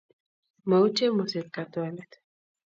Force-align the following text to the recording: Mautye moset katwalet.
Mautye 0.69 1.05
moset 1.15 1.47
katwalet. 1.55 2.11